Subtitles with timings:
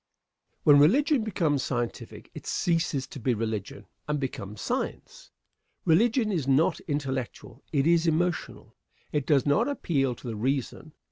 [0.53, 0.59] Answer.
[0.63, 5.29] When religion becomes scientific, it ceases to be religion and becomes science.
[5.85, 8.75] Religion is not intellectual it is emotional.
[9.11, 10.93] It does not appeal to the reason.